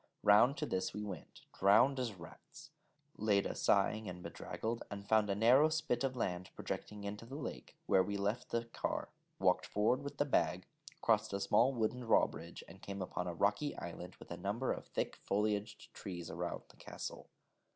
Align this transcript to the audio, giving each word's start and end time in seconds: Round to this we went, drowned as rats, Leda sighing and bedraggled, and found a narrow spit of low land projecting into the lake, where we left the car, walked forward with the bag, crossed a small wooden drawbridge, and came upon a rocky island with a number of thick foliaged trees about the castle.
Round 0.23 0.57
to 0.57 0.65
this 0.65 0.93
we 0.95 1.03
went, 1.03 1.41
drowned 1.53 1.99
as 1.99 2.15
rats, 2.15 2.71
Leda 3.17 3.53
sighing 3.53 4.09
and 4.09 4.23
bedraggled, 4.23 4.81
and 4.89 5.07
found 5.07 5.29
a 5.29 5.35
narrow 5.35 5.69
spit 5.69 6.03
of 6.03 6.15
low 6.15 6.21
land 6.21 6.49
projecting 6.55 7.03
into 7.03 7.23
the 7.23 7.35
lake, 7.35 7.77
where 7.85 8.01
we 8.01 8.17
left 8.17 8.49
the 8.49 8.65
car, 8.65 9.09
walked 9.37 9.67
forward 9.67 10.01
with 10.01 10.17
the 10.17 10.25
bag, 10.25 10.65
crossed 11.03 11.33
a 11.33 11.39
small 11.39 11.71
wooden 11.71 11.99
drawbridge, 11.99 12.63
and 12.67 12.81
came 12.81 12.99
upon 13.03 13.27
a 13.27 13.35
rocky 13.35 13.77
island 13.77 14.15
with 14.15 14.31
a 14.31 14.37
number 14.37 14.71
of 14.73 14.87
thick 14.87 15.19
foliaged 15.23 15.93
trees 15.93 16.31
about 16.31 16.69
the 16.69 16.77
castle. 16.77 17.29